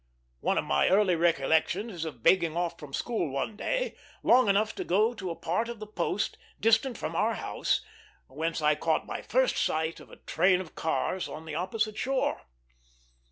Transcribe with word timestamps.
One 0.39 0.57
of 0.57 0.65
my 0.65 0.89
early 0.89 1.15
recollections 1.15 1.91
is 1.93 2.05
of 2.05 2.23
begging 2.23 2.57
off 2.57 2.79
from 2.79 2.91
school 2.91 3.29
one 3.29 3.55
day, 3.55 3.95
long 4.23 4.49
enough 4.49 4.73
to 4.73 4.83
go 4.83 5.13
to 5.13 5.29
a 5.29 5.35
part 5.35 5.69
of 5.69 5.79
the 5.79 5.85
post 5.85 6.39
distant 6.59 6.97
from 6.97 7.15
our 7.15 7.35
house, 7.35 7.81
whence 8.25 8.63
I 8.63 8.73
caught 8.73 9.05
my 9.05 9.21
first 9.21 9.57
sight 9.57 9.99
of 9.99 10.09
a 10.09 10.15
train 10.15 10.59
of 10.59 10.73
cars 10.73 11.29
on 11.29 11.45
the 11.45 11.53
opposite 11.53 11.97
shore. 11.99 12.47